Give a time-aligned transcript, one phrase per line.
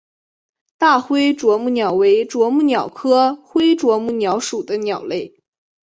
[0.79, 5.35] 大灰啄木鸟为啄木鸟科灰啄木鸟属的鸟类。